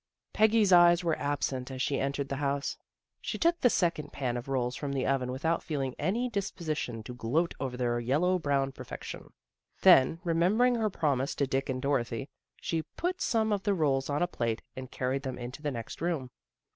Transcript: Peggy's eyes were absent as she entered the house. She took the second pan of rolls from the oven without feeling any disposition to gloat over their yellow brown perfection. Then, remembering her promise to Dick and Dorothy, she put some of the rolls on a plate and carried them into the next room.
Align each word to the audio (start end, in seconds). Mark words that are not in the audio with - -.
Peggy's 0.33 0.73
eyes 0.73 1.03
were 1.03 1.15
absent 1.19 1.69
as 1.69 1.79
she 1.79 1.99
entered 1.99 2.27
the 2.27 2.37
house. 2.37 2.75
She 3.21 3.37
took 3.37 3.61
the 3.61 3.69
second 3.69 4.11
pan 4.11 4.35
of 4.35 4.47
rolls 4.47 4.75
from 4.75 4.93
the 4.93 5.05
oven 5.05 5.31
without 5.31 5.61
feeling 5.61 5.93
any 5.99 6.27
disposition 6.27 7.03
to 7.03 7.13
gloat 7.13 7.53
over 7.59 7.77
their 7.77 7.99
yellow 7.99 8.39
brown 8.39 8.71
perfection. 8.71 9.31
Then, 9.83 10.19
remembering 10.23 10.73
her 10.73 10.89
promise 10.89 11.35
to 11.35 11.45
Dick 11.45 11.69
and 11.69 11.79
Dorothy, 11.83 12.29
she 12.59 12.81
put 12.97 13.21
some 13.21 13.53
of 13.53 13.61
the 13.61 13.75
rolls 13.75 14.09
on 14.09 14.23
a 14.23 14.27
plate 14.27 14.63
and 14.75 14.89
carried 14.89 15.21
them 15.21 15.37
into 15.37 15.61
the 15.61 15.69
next 15.69 16.01
room. 16.01 16.31